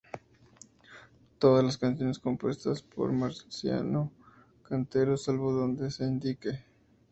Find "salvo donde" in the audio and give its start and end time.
5.15-5.91